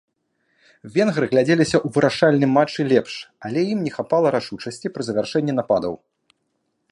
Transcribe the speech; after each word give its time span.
Венгры 0.95 1.25
глядзеліся 1.33 1.77
ў 1.85 1.95
вырашальным 1.97 2.51
матчы 2.59 2.81
лепш, 2.91 3.13
але 3.49 3.59
ім 3.73 3.79
не 3.87 3.91
хапала 3.97 4.27
рашучасці 4.37 4.87
пры 4.95 5.01
завяршэнні 5.09 5.53
нападаў. 5.61 5.93